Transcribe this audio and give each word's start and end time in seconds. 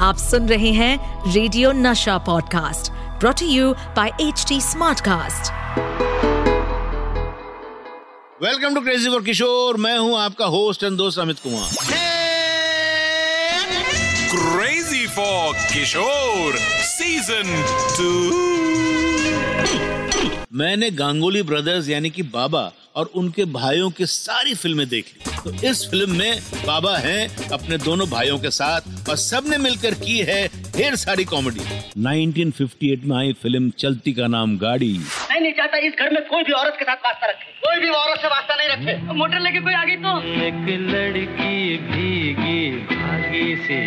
आप 0.00 0.16
सुन 0.16 0.46
रहे 0.48 0.70
हैं 0.72 1.32
रेडियो 1.32 1.70
नशा 1.72 2.16
podcast 2.18 2.90
brought 3.20 3.40
you 3.42 3.72
by 3.96 4.10
H 4.20 4.44
T 4.48 4.60
smartcast 4.60 5.50
welcome 8.42 8.74
to 8.74 8.80
crazy 8.80 9.10
for 9.10 9.22
Kishore 9.24 9.76
मैं 9.76 9.98
हूँ 9.98 10.16
आपका 10.18 10.46
होस्ट 10.46 10.84
एंड 10.84 10.96
दोस्त 10.98 11.18
Amit 11.18 11.38
Kumar. 11.38 11.68
Crazy 14.30 15.06
for 15.06 15.54
Kishore 15.74 16.56
season 16.86 17.52
two 17.98 18.10
मैंने 20.58 20.90
गांगुली 20.90 21.42
ब्रदर्स 21.42 21.88
यानी 21.88 22.10
कि 22.10 22.22
बाबा 22.22 22.70
और 22.96 23.10
उनके 23.14 23.44
भाइयों 23.44 23.90
की 23.90 24.06
सारी 24.06 24.54
फ़िल्में 24.54 24.88
देख 24.88 25.12
ली। 25.16 25.29
तो 25.44 25.50
इस 25.68 25.84
फ़िल्म 25.90 26.16
में 26.18 26.40
बाबा 26.66 26.96
हैं 26.98 27.48
अपने 27.52 27.78
दोनों 27.78 28.08
भाइयों 28.10 28.38
के 28.38 28.50
साथ 28.50 29.08
और 29.08 29.16
सबने 29.16 29.58
मिलकर 29.58 29.94
की 29.94 30.18
है 30.28 30.46
ढेर 30.76 30.96
सारी 30.96 31.24
कॉमेडी। 31.24 31.60
1958 32.00 33.04
में 33.04 33.16
आई 33.16 33.32
फ़िल्म 33.32 33.70
चलती 33.78 34.12
का 34.12 34.26
नाम 34.26 34.56
गाड़ी। 34.58 34.92
मैं 35.30 35.40
नहीं 35.40 35.52
चाहता 35.52 35.78
इस 35.78 35.92
घर 35.98 36.12
में 36.12 36.22
कोई 36.24 36.42
भी 36.42 36.52
औरत 36.52 36.76
के 36.78 36.84
साथ 36.84 36.96
वास्ता 36.96 37.26
रखे। 37.26 37.52
कोई 37.66 37.80
भी 37.80 37.88
औरत 37.88 38.20
से 38.20 38.28
वास्ता 38.28 38.56
नहीं 38.56 38.68
रखे। 38.68 39.12
मोटर 39.12 39.40
लेके 39.40 39.60
कोई 39.60 39.74
आ 39.74 39.84
गई 39.84 39.96
तो। 39.96 40.18
एक 40.46 40.64
लड़की 40.90 41.76
भीगी 41.90 42.70
भागी 42.94 43.56
सी 43.56 43.82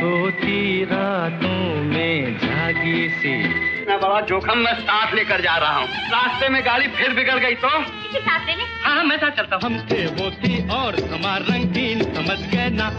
सोती 0.00 0.84
रातों 0.84 1.82
में 1.84 2.38
जागी 2.38 3.08
सी। 3.18 3.79
इतना 3.90 4.08
बड़ा 4.08 4.20
जोखम 4.22 4.58
मैं 4.58 4.72
साथ 4.80 5.14
लेकर 5.14 5.40
जा 5.42 5.56
रहा 5.58 5.78
हूँ। 5.78 5.86
रास्ते 6.10 6.48
में 6.48 6.60
गाड़ी 6.64 6.86
फिर 6.88 7.14
बिगड़ 7.14 7.38
गई 7.40 7.54
तो? 7.56 7.68
साथ 8.16 8.46
लेने? 8.46 8.64
हाँ 8.82 8.94
हाँ 8.94 9.04
मैं 9.04 9.16
साथ 9.18 9.30
चलता 9.36 9.56
हूँ। 9.56 9.62
हम 9.64 9.78
थे 9.86 10.04
वो 10.08 10.30
थी 10.32 10.68
और 10.70 10.98
हमार 11.04 11.42
रंगीन 11.42 12.02
समझ 12.14 12.38
गए 12.50 12.68
ना? 12.70 12.90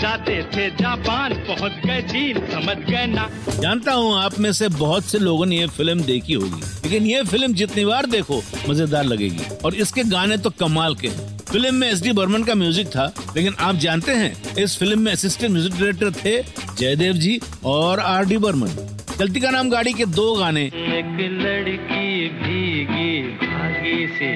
जाते 0.00 0.42
थे 0.54 0.68
जापान 0.76 1.34
पहुँच 1.48 1.72
गए 1.84 2.00
चीन 2.08 2.38
समझ 2.52 2.76
गए 2.80 3.06
ना? 3.06 3.28
जानता 3.60 3.92
हूँ 3.92 4.16
आप 4.18 4.38
में 4.38 4.52
से 4.52 4.68
बहुत 4.78 5.04
से 5.04 5.18
लोगों 5.18 5.46
ने 5.46 5.56
ये 5.56 5.66
फ़िल्म 5.76 6.02
देखी 6.02 6.32
होगी 6.34 6.62
लेकिन 6.84 7.06
ये 7.06 7.22
फ़िल्म 7.24 7.52
जितनी 7.54 7.84
बार 7.84 8.06
देखो 8.08 8.42
मज़ेदार 8.68 9.04
लगेगी। 9.04 9.56
और 9.64 9.74
इसके 9.76 10.04
गाने 10.10 10.36
तो 10.38 10.50
कमाल 10.60 10.94
के 10.94 11.08
हैं। 11.08 11.36
फ़िल्म 11.50 11.74
में 11.74 11.88
एस 11.88 12.02
डी 12.02 12.12
बर्मन 12.12 12.44
का 12.44 12.54
म्यूज़िक 12.54 12.86
था 12.88 13.12
लेकिन 13.36 13.54
आप 13.60 13.74
जानते 13.84 14.12
हैं 14.14 14.54
इस 14.56 14.78
फ़िल्म 14.78 15.00
में 15.00 15.12
असिस्टेंट 15.12 15.52
म्यूज़िक 15.52 15.72
डायरेक्टर 15.72 16.10
थे 16.24 16.42
जयदेव 16.78 17.12
जी 17.16 17.40
और 17.66 18.00
आर 18.00 18.24
डी 18.24 18.38
बर्मन। 18.38 18.86
चलती 19.18 19.40
का 19.40 19.50
नाम 19.50 19.70
गाड़ी 19.70 19.92
के 19.92 20.04
दो 20.06 20.24
गाने। 20.34 20.60
एक 20.64 21.16
लड़की 21.34 22.28
भीगी 22.30 23.22
भागी 23.38 24.06
सी 24.08 24.30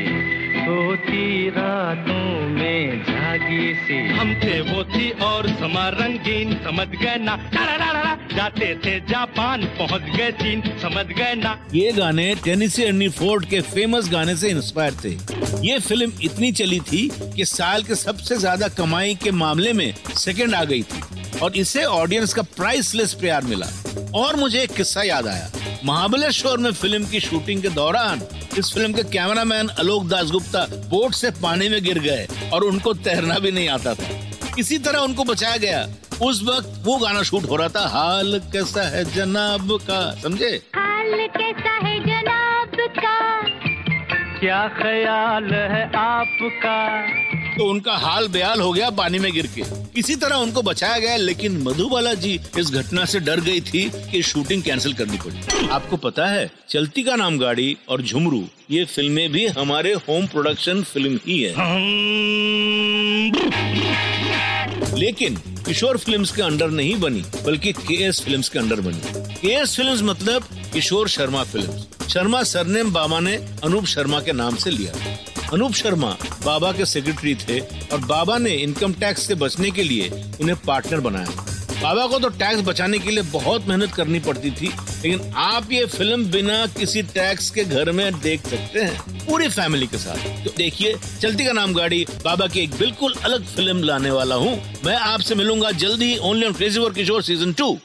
सोती 0.56 1.48
रातों 1.50 2.48
में 2.48 3.04
जागी 3.04 3.74
सी। 3.76 3.98
हम 4.14 4.34
थे 4.40 4.60
वो 4.62 4.82
थी 4.84 5.10
और 5.26 5.48
समा 5.60 5.88
रंगीन 5.90 6.54
समझ 6.64 6.88
गए 6.88 7.16
ना। 7.20 7.36
जाते 8.34 8.74
थे 8.84 8.98
जापान 9.06 9.64
पहुँच 9.78 10.10
गए 10.16 10.30
चीन 10.32 10.62
समझ 10.82 11.06
गए 11.06 11.34
ना। 11.36 11.56
ये 11.74 11.92
गाने 11.92 12.34
टेनिसी 12.44 12.84
अन्नी 12.84 13.08
फोर्ड 13.12 13.46
के 13.46 13.60
फ़ेमस 13.62 14.10
गाने 14.12 14.36
से 14.36 14.50
इंस्पायर 14.50 14.96
थे। 15.04 15.16
ये 15.68 15.78
फ़िल्म 15.80 16.12
इतनी 16.24 16.52
चली 16.54 16.80
थी 16.82 17.08
कि 17.36 17.44
साल 17.44 17.82
के 17.82 17.94
सबसे 17.94 18.36
ज़्यादा 18.36 18.68
कमाई 18.76 19.14
के 19.24 19.30
मामले 19.38 19.72
में 19.72 19.92
सेकंड 20.16 20.54
आ 20.54 20.64
गई 20.64 20.82
थी। 20.82 21.11
और 21.42 21.56
इसे 21.56 21.84
ऑडियंस 21.84 22.34
का 22.34 22.42
प्राइसलेस 22.42 23.14
प्यार 23.14 23.42
मिला। 23.42 23.66
और 24.14 24.36
मुझे 24.36 24.62
एक 24.62 24.70
किस्सा 24.70 25.02
याद 25.02 25.26
आया। 25.26 25.50
महाबलेश्वर 25.84 26.58
में 26.58 26.72
फ़िल्म 26.72 27.06
की 27.06 27.20
शूटिंग 27.20 27.62
के 27.62 27.68
दौरान 27.68 28.22
इस 28.58 28.72
फ़िल्म 28.74 28.92
के 28.92 29.02
कैमरामैन 29.02 29.70
आलोक 29.70 30.06
दासगुप्ता 30.06 30.66
बोट 30.66 31.14
से 31.14 31.30
पानी 31.30 31.68
में 31.68 31.84
गिर 31.84 31.98
गए 31.98 32.28
और 32.52 32.64
उनको 32.64 32.92
तैरना 32.94 33.38
भी 33.38 33.50
नहीं 33.50 33.68
आता 33.68 33.94
था। 33.94 34.08
इसी 34.58 34.78
तरह 34.78 34.98
उनको 34.98 35.24
बचाया 35.24 35.56
गया। 35.56 35.88
उस 36.22 36.42
वक्त 36.42 36.82
वो 36.82 36.96
गाना 36.96 37.22
शूट 37.22 37.50
हो 37.50 37.56
रहा 37.56 37.68
था 37.68 37.88
हाल 37.88 38.40
कैसा 38.52 38.88
है 38.88 39.04
जनाब 39.14 39.78
का 39.82 40.20
समझे? 40.22 40.62
हाल 40.76 41.28
कैसा 41.36 41.74
है 41.86 41.98
जनाब 42.00 42.76
का? 42.98 43.42
क्या 44.38 44.68
ख्याल 44.68 45.44
है 45.44 45.84
आपका? 45.96 46.78
तो 47.62 47.66
उनका 47.70 47.92
हाल 47.92 48.26
बेहाल 48.28 48.60
हो 48.60 48.72
गया 48.72 48.88
पानी 48.90 49.18
में 49.18 49.32
गिर 49.32 49.46
के। 49.46 49.62
इसी 50.00 50.14
तरह 50.16 50.36
उनको 50.36 50.62
बचाया 50.62 50.98
गया, 50.98 51.16
लेकिन 51.16 51.58
मधुबाला 51.62 52.14
जी 52.14 52.40
इस 52.58 52.70
घटना 52.70 53.04
से 53.04 53.20
डर 53.20 53.40
गई 53.40 53.60
थी 53.60 53.82
कि 54.10 54.22
शूटिंग 54.22 54.62
कैंसिल 54.62 54.94
करनी 54.94 55.18
पड़ी। 55.18 55.68
आपको 55.68 55.96
पता 55.96 56.26
है, 56.26 56.50
चलती 56.68 57.02
का 57.02 57.16
नाम 57.16 57.38
गाड़ी 57.38 57.76
और 57.88 58.02
झुमरू, 58.02 58.42
ये 58.70 58.84
फ़िल्में 58.84 59.32
भी 59.32 59.46
हमारे 59.46 59.92
होम 60.08 60.26
प्रोडक्शन 60.26 60.82
फ़िल्म 60.82 61.18
ही 61.26 61.40
है। 61.42 61.52
लेकिन 64.96 65.36
किशोर 65.66 65.98
फिल्म्स 65.98 66.32
के 66.32 66.42
अंडर 66.42 66.70
नहीं 66.70 67.00
बनी, 67.00 67.24
बल्कि 67.46 67.72
के 67.72 68.02
एस 68.04 68.20
फ़िल्म 68.20 68.42
के 68.42 68.58
अंडर 68.58 68.80
बनी। 68.80 69.34
के 69.34 69.54
एस 69.54 69.76
फ़िल्म 69.76 70.10
मतलब 70.10 70.48
किशोर 70.72 71.08
शर्मा 71.08 71.44
फ़िल्म 71.44 72.06
शर्मा 72.08 72.42
सरनेम 72.42 72.92
बाबा 72.92 73.20
ने, 73.20 73.36
अनूप 73.64 73.84
शर्मा 73.86 74.20
के 74.20 74.32
नाम 74.32 74.56
से 74.56 74.70
लिया। 74.70 74.92
अनूप 75.52 75.72
शर्मा 75.74 76.16
बाबा 76.44 76.70
के 76.72 76.84
सेक्रेटरी 76.86 77.34
थे 77.36 77.58
और 77.60 77.98
बाबा 78.00 78.36
ने 78.38 78.50
इनकम 78.58 78.92
टैक्स 79.00 79.26
से 79.26 79.34
बचने 79.34 79.70
के 79.70 79.82
लिए 79.82 80.08
उन्हें 80.40 80.56
पार्टनर 80.66 81.00
बनाया। 81.00 81.44
बाबा 81.82 82.06
को 82.06 82.18
तो 82.18 82.28
टैक्स 82.30 82.60
बचाने 82.60 82.98
के 82.98 83.10
लिए 83.10 83.22
बहुत 83.32 83.66
मेहनत 83.68 83.92
करनी 83.94 84.18
पड़ती 84.20 84.50
थी, 84.50 84.66
लेकिन 84.66 85.32
आप 85.36 85.72
ये 85.72 85.84
फ़िल्म 85.86 86.30
बिना 86.30 86.64
किसी 86.78 87.02
टैक्स 87.14 87.50
के 87.50 87.64
घर 87.64 87.90
में 87.92 88.20
देख 88.20 88.46
सकते 88.46 88.80
हैं 88.80 89.26
पूरी 89.26 89.48
फैमिली 89.48 89.86
के 89.86 89.98
साथ। 89.98 90.44
तो 90.44 90.50
देखिए, 90.56 90.94
चलती 91.20 91.44
का 91.44 91.52
नाम 91.52 91.74
गाड़ी, 91.74 92.04
बाबा 92.24 92.46
की 92.46 92.60
एक 92.60 92.78
बिल्कुल 92.78 93.14
अलग 93.24 93.46
फ़िल्म 93.46 93.82
लाने 93.82 94.10
वाला 94.10 94.34
हूँ। 94.34 94.58
मैं 94.84 94.96
आपसे 94.96 95.34
मिलूँगा 95.34 95.70
जल्दी 95.78 96.16
only 96.18 96.46
on 96.46 96.52
crazy 96.52 96.78
for 96.78 96.92
Kishore 96.92 97.22
season 97.22 97.52
two 97.52 97.76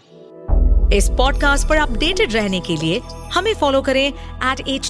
इस 0.93 1.09
पॉडकास्ट 1.17 1.67
पर 1.69 1.77
अपडेटेड 1.77 2.33
रहने 2.33 2.59
के 2.67 2.75
लिए 2.75 2.99
हमें 3.33 3.53
फॉलो 3.55 3.81
करें 3.81 4.05
एट 4.07 4.67
एच 4.67 4.89